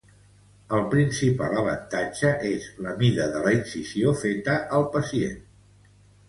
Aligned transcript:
El 0.75 0.85
principal 0.93 1.53
avantatge 1.63 2.31
és 2.53 2.65
la 2.87 2.95
mida 3.03 3.29
de 3.35 3.43
la 3.45 3.53
incisió 3.59 4.15
feta 4.23 4.57
al 4.79 4.89
pacient. 4.97 5.39